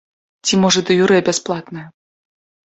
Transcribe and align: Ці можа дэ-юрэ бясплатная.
Ці 0.47 0.57
можа 0.63 0.83
дэ-юрэ 0.87 1.19
бясплатная. 1.29 1.85